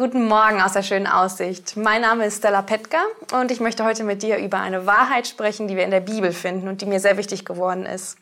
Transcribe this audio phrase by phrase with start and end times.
[0.00, 1.76] Guten Morgen aus der schönen Aussicht.
[1.76, 3.02] Mein Name ist Stella Petka
[3.38, 6.32] und ich möchte heute mit dir über eine Wahrheit sprechen, die wir in der Bibel
[6.32, 8.16] finden und die mir sehr wichtig geworden ist.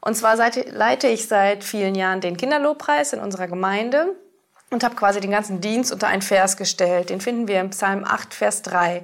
[0.00, 4.16] Und zwar leite ich seit vielen Jahren den Kinderlobpreis in unserer Gemeinde
[4.70, 7.10] und habe quasi den ganzen Dienst unter einen Vers gestellt.
[7.10, 9.02] Den finden wir im Psalm 8, Vers 3.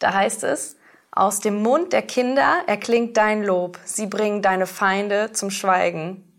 [0.00, 0.76] Da heißt es,
[1.12, 6.30] aus dem Mund der Kinder erklingt dein Lob, sie bringen deine Feinde zum Schweigen.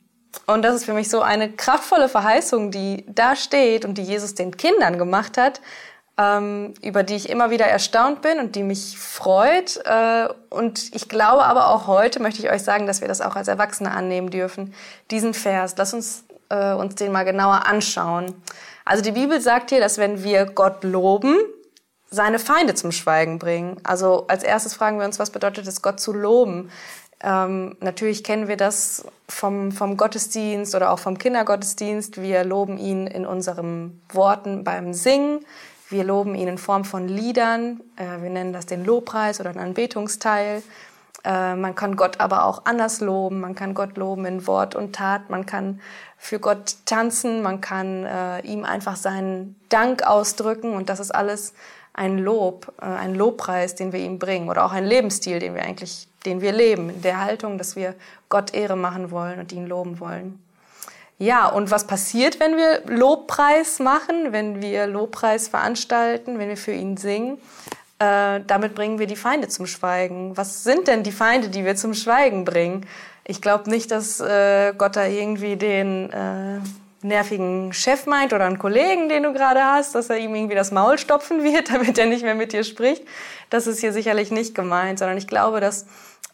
[0.46, 4.36] Und das ist für mich so eine kraftvolle Verheißung, die da steht und die Jesus
[4.36, 5.62] den Kindern gemacht hat,
[6.18, 9.82] ähm, über die ich immer wieder erstaunt bin und die mich freut.
[9.86, 13.36] Äh, und ich glaube aber auch heute möchte ich euch sagen, dass wir das auch
[13.36, 14.74] als Erwachsene annehmen dürfen.
[15.12, 18.34] Diesen Vers, lass uns äh, uns den mal genauer anschauen.
[18.86, 21.38] Also die Bibel sagt hier, dass wenn wir Gott loben,
[22.12, 23.78] seine Feinde zum Schweigen bringen.
[23.84, 26.72] Also als erstes fragen wir uns, was bedeutet es, Gott zu loben?
[27.26, 32.22] Ähm, natürlich kennen wir das vom, vom Gottesdienst oder auch vom Kindergottesdienst.
[32.22, 35.44] Wir loben ihn in unseren Worten beim Singen.
[35.90, 37.82] Wir loben ihn in Form von Liedern.
[37.96, 40.62] Äh, wir nennen das den Lobpreis oder den Anbetungsteil.
[41.24, 43.42] Äh, man kann Gott aber auch anders loben.
[43.42, 45.32] Man kann Gott loben in Wort und Tat.
[45.32, 45.82] Man kann
[46.20, 47.42] für Gott tanzen.
[47.42, 50.74] Man kann äh, ihm einfach seinen Dank ausdrücken.
[50.74, 51.56] Und das ist alles
[51.94, 54.48] ein Lob, äh, ein Lobpreis, den wir ihm bringen.
[54.48, 57.96] Oder auch ein Lebensstil, den wir eigentlich den wir leben, in der Haltung, dass wir
[58.30, 60.40] Gott Ehre machen wollen und ihn loben wollen.
[61.18, 66.74] Ja, und was passiert, wenn wir Lobpreis machen, wenn wir Lobpreis veranstalten, wenn wir für
[66.74, 67.38] ihn singen?
[68.00, 70.36] Äh, damit bringen wir die Feinde zum Schweigen.
[70.36, 72.86] Was sind denn die Feinde, die wir zum Schweigen bringen?
[73.24, 76.60] Ich glaube nicht, dass äh, Gott da irgendwie den äh,
[77.08, 80.72] nervigen Chef meint oder einen Kollegen, den du gerade hast, dass er ihm irgendwie das
[80.72, 83.04] Maul stopfen wird, damit er nicht mehr mit dir spricht.
[83.50, 85.86] Das ist hier sicherlich nicht gemeint, sondern ich glaube, dass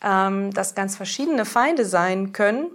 [0.03, 2.67] ähm, das ganz verschiedene Feinde sein können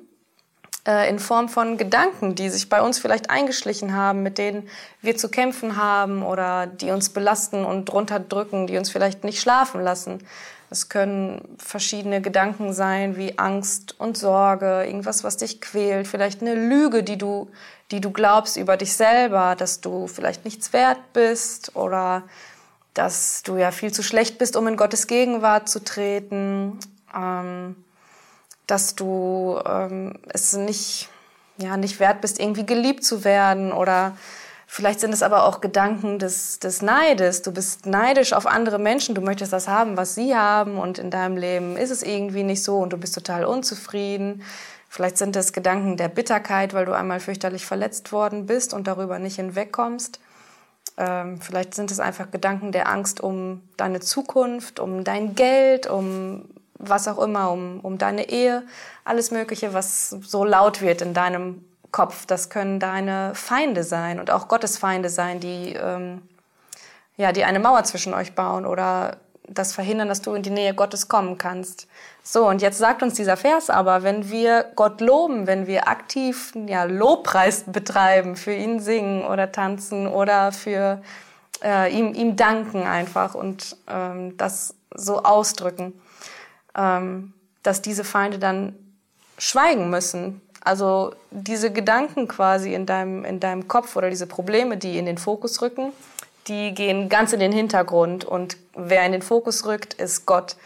[0.87, 4.69] äh, in Form von Gedanken, die sich bei uns vielleicht eingeschlichen haben, mit denen
[5.03, 9.41] wir zu kämpfen haben oder die uns belasten und drunter drücken, die uns vielleicht nicht
[9.41, 10.25] schlafen lassen.
[10.71, 16.55] Es können verschiedene Gedanken sein wie Angst und Sorge, irgendwas, was dich quält, vielleicht eine
[16.55, 17.49] Lüge, die du,
[17.91, 22.25] die du glaubst über dich selber, dass du vielleicht nichts wert bist oder
[22.95, 26.81] dass du ja viel zu schlecht bist, um in Gottes Gegenwart zu treten
[27.17, 27.77] ähm,
[28.67, 31.09] dass du ähm, es nicht,
[31.57, 34.17] ja, nicht wert bist, irgendwie geliebt zu werden oder
[34.69, 37.43] Vielleicht sind es aber auch Gedanken des, des Neides.
[37.43, 39.15] Du bist neidisch auf andere Menschen.
[39.15, 40.79] Du möchtest das haben, was sie haben.
[40.79, 44.43] Und in deinem Leben ist es irgendwie nicht so und du bist total unzufrieden.
[44.89, 49.19] Vielleicht sind es Gedanken der Bitterkeit, weil du einmal fürchterlich verletzt worden bist und darüber
[49.19, 50.21] nicht hinwegkommst.
[50.97, 56.45] Ähm, vielleicht sind es einfach Gedanken der Angst um deine Zukunft, um dein Geld, um
[56.79, 58.63] was auch immer, um, um deine Ehe,
[59.05, 61.65] alles Mögliche, was so laut wird in deinem
[61.97, 62.27] Kopf.
[62.27, 66.21] Das können deine Feinde sein und auch Gottes Feinde sein, die, ähm,
[67.17, 69.17] ja, die eine Mauer zwischen euch bauen oder
[69.49, 71.89] das verhindern, dass du in die Nähe Gottes kommen kannst.
[72.23, 76.53] So, und jetzt sagt uns dieser Vers aber, wenn wir Gott loben, wenn wir aktiv
[76.67, 81.01] ja, Lobpreis betreiben, für ihn singen oder tanzen oder für
[81.65, 85.99] äh, ihm, ihm danken einfach und ähm, das so ausdrücken,
[86.77, 87.33] ähm,
[87.63, 88.75] dass diese Feinde dann
[89.39, 90.43] schweigen müssen.
[90.67, 95.17] Also diese Gedanken quasi in deinem, in deinem Kopf oder diese Probleme, die in den
[95.17, 95.93] Fokus rücken,
[96.49, 98.25] die gehen ganz in den Hintergrund.
[98.25, 100.57] Und wer in den Fokus rückt, ist Gott.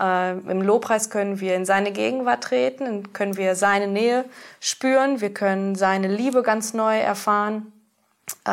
[0.00, 4.24] Äh, Im Lobpreis können wir in seine Gegenwart treten, können wir seine Nähe
[4.58, 7.74] spüren, wir können seine Liebe ganz neu erfahren.
[8.46, 8.48] Äh,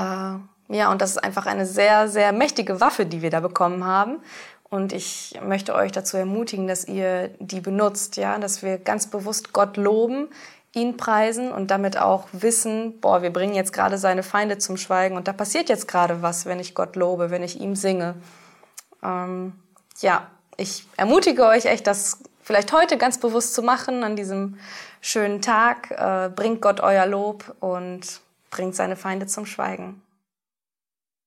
[0.76, 4.18] ja, und das ist einfach eine sehr, sehr mächtige Waffe, die wir da bekommen haben.
[4.70, 9.54] Und ich möchte euch dazu ermutigen, dass ihr die benutzt, ja, dass wir ganz bewusst
[9.54, 10.28] Gott loben,
[10.74, 15.18] ihn preisen und damit auch wissen, boah, wir bringen jetzt gerade seine Feinde zum Schweigen
[15.18, 18.16] und da passiert jetzt gerade was, wenn ich Gott lobe, wenn ich ihm singe.
[19.04, 19.54] Ähm,
[20.00, 20.28] ja,
[20.58, 24.58] ich ermutige euch echt, das vielleicht heute ganz bewusst zu machen an diesem
[25.02, 25.92] schönen Tag.
[25.92, 28.22] Äh, bringt Gott euer Lob und
[28.52, 30.02] bringt seine Feinde zum Schweigen.